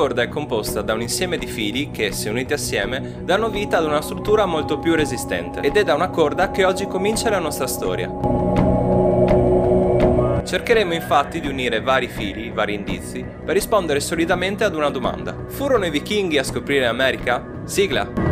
[0.00, 3.84] corda è composta da un insieme di fili che, se uniti assieme, danno vita ad
[3.84, 7.66] una struttura molto più resistente ed è da una corda che oggi comincia la nostra
[7.66, 8.10] storia.
[10.42, 15.36] Cercheremo infatti di unire vari fili, vari indizi, per rispondere solidamente ad una domanda.
[15.48, 17.60] Furono i vichinghi a scoprire l'America?
[17.64, 18.29] Sigla!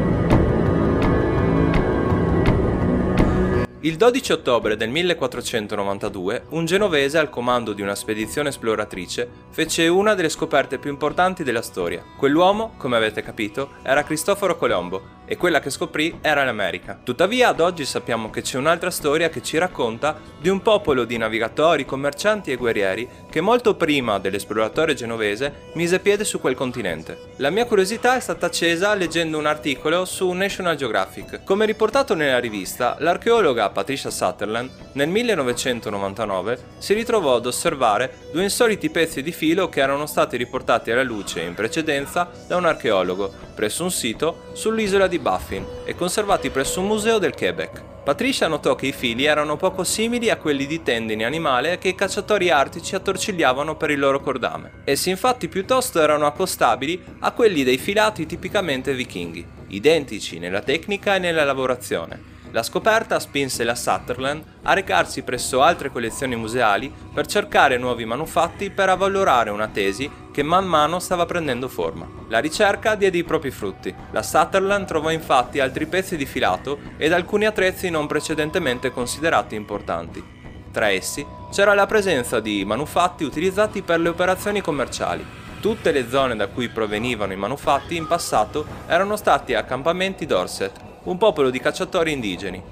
[3.89, 10.13] Il 12 ottobre del 1492 un genovese al comando di una spedizione esploratrice fece una
[10.13, 12.05] delle scoperte più importanti della storia.
[12.19, 16.99] Quell'uomo, come avete capito, era Cristoforo Colombo e quella che scoprì era l'America.
[17.05, 21.19] Tuttavia ad oggi sappiamo che c'è un'altra storia che ci racconta di un popolo di
[21.19, 27.35] navigatori, commercianti e guerrieri che molto prima dell'esploratore genovese mise piede su quel continente.
[27.37, 31.45] La mia curiosità è stata accesa leggendo un articolo su National Geographic.
[31.45, 38.89] Come riportato nella rivista, l'archeologa Patricia Sutherland nel 1999 si ritrovò ad osservare due insoliti
[38.89, 43.83] pezzi di filo che erano stati riportati alla luce in precedenza da un archeologo presso
[43.83, 47.83] un sito sull'isola di Baffin e conservati presso un museo del Quebec.
[48.09, 51.95] Patricia notò che i fili erano poco simili a quelli di tendine animale che i
[51.95, 54.83] cacciatori artici attorcigliavano per il loro cordame.
[54.85, 61.19] Essi infatti piuttosto erano accostabili a quelli dei filati tipicamente vichinghi, identici nella tecnica e
[61.19, 67.77] nella lavorazione, la scoperta spinse la Sutherland a recarsi presso altre collezioni museali per cercare
[67.77, 72.09] nuovi manufatti per avvalorare una tesi che man mano stava prendendo forma.
[72.29, 73.95] La ricerca diede i propri frutti.
[74.13, 80.25] La Sutherland trovò infatti altri pezzi di filato ed alcuni attrezzi non precedentemente considerati importanti.
[80.71, 85.25] Tra essi c'era la presenza di manufatti utilizzati per le operazioni commerciali.
[85.61, 91.17] Tutte le zone da cui provenivano i manufatti in passato erano stati accampamenti Dorset un
[91.17, 92.63] popolo di cacciatori indigeni.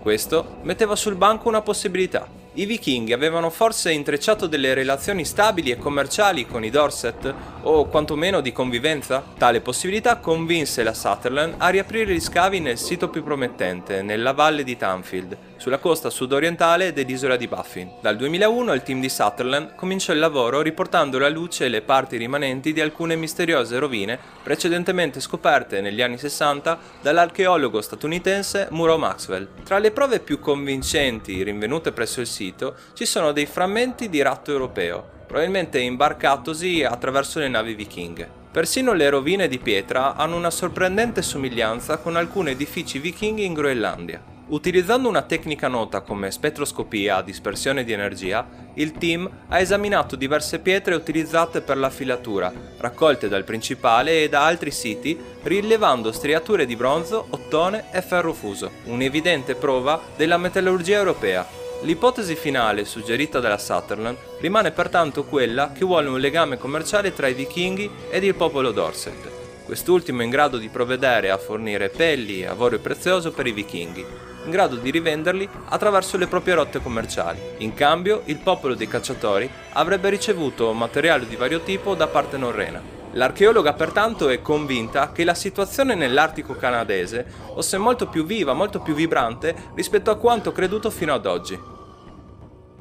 [0.00, 2.26] Questo metteva sul banco una possibilità.
[2.54, 7.34] I vichinghi avevano forse intrecciato delle relazioni stabili e commerciali con i Dorset,
[7.68, 9.24] o quantomeno di convivenza?
[9.36, 14.62] Tale possibilità convinse la Sutherland a riaprire gli scavi nel sito più promettente, nella valle
[14.62, 17.90] di Tanfield, sulla costa sudorientale dell'isola di Baffin.
[18.00, 22.72] Dal 2001 il team di Sutherland cominciò il lavoro riportando alla luce le parti rimanenti
[22.72, 29.48] di alcune misteriose rovine precedentemente scoperte negli anni 60 dall'archeologo statunitense Muro Maxwell.
[29.64, 34.52] Tra le prove più convincenti rinvenute presso il sito ci sono dei frammenti di ratto
[34.52, 38.26] europeo, probabilmente imbarcatosi attraverso le navi vichinghe.
[38.50, 44.18] Persino le rovine di pietra hanno una sorprendente somiglianza con alcuni edifici vichinghi in Groenlandia.
[44.46, 50.58] Utilizzando una tecnica nota come spettroscopia a dispersione di energia, il team ha esaminato diverse
[50.60, 56.76] pietre utilizzate per la filatura, raccolte dal principale e da altri siti, rilevando striature di
[56.76, 61.65] bronzo, ottone e ferro fuso, un'evidente prova della metallurgia europea.
[61.82, 67.34] L'ipotesi finale suggerita dalla Sutherland rimane pertanto quella che vuole un legame commerciale tra i
[67.34, 69.30] vichinghi ed il popolo Dorset,
[69.64, 74.04] quest'ultimo in grado di provvedere a fornire pelli e avorio prezioso per i vichinghi,
[74.44, 77.38] in grado di rivenderli attraverso le proprie rotte commerciali.
[77.58, 82.95] In cambio, il popolo dei cacciatori avrebbe ricevuto materiale di vario tipo da parte norrena.
[83.16, 88.92] L'archeologa pertanto è convinta che la situazione nell'Artico canadese fosse molto più viva, molto più
[88.92, 91.58] vibrante rispetto a quanto creduto fino ad oggi.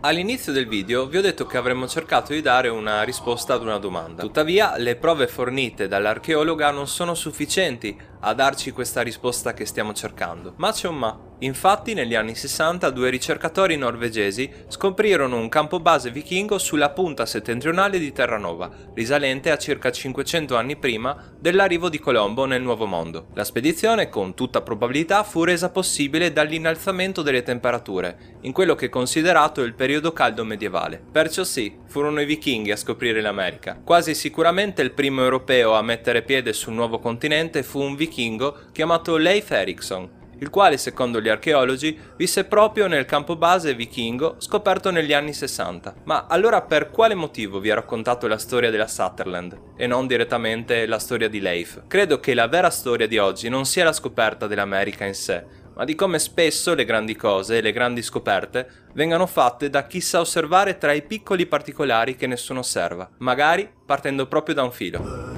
[0.02, 3.80] All'inizio del video vi ho detto che avremmo cercato di dare una risposta ad una
[3.80, 4.24] domanda.
[4.24, 10.54] Tuttavia, le prove fornite dall'archeologa non sono sufficienti a darci questa risposta che stiamo cercando.
[10.58, 11.18] Ma c'è un ma.
[11.46, 18.00] Infatti, negli anni 60 due ricercatori norvegesi scoprirono un campo base vichingo sulla punta settentrionale
[18.00, 23.28] di Terranova, risalente a circa 500 anni prima dell'arrivo di Colombo nel Nuovo Mondo.
[23.36, 28.90] La spedizione, con tutta probabilità, fu resa possibile dall'innalzamento delle temperature, in quello che è
[28.90, 31.00] considerato il periodo caldo medievale.
[31.12, 33.80] Perciò sì, furono i vichinghi a scoprire l'America.
[33.84, 39.18] Quasi sicuramente il primo europeo a mettere piede sul nuovo continente fu un vichingo chiamato
[39.18, 45.14] Leif Erikson, il quale secondo gli archeologi visse proprio nel campo base vichingo scoperto negli
[45.14, 45.96] anni 60.
[46.04, 50.86] Ma allora per quale motivo vi ho raccontato la storia della Sutherland e non direttamente
[50.86, 51.84] la storia di Leif?
[51.88, 55.44] Credo che la vera storia di oggi non sia la scoperta dell'America in sé,
[55.76, 60.00] ma di come spesso le grandi cose e le grandi scoperte vengano fatte da chi
[60.00, 65.35] sa osservare tra i piccoli particolari che nessuno osserva, magari partendo proprio da un filo.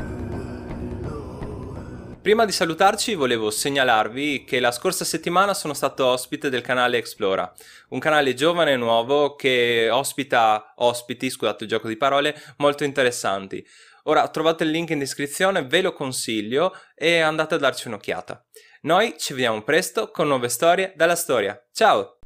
[2.27, 7.49] Prima di salutarci volevo segnalarvi che la scorsa settimana sono stato ospite del canale Explora,
[7.91, 13.65] un canale giovane e nuovo che ospita ospiti, scusate il gioco di parole, molto interessanti.
[14.03, 18.45] Ora trovate il link in descrizione, ve lo consiglio e andate a darci un'occhiata.
[18.81, 21.57] Noi ci vediamo presto con nuove storie dalla storia.
[21.71, 22.17] Ciao!